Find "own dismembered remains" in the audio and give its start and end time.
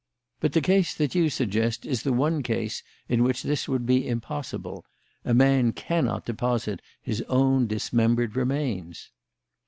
7.29-9.11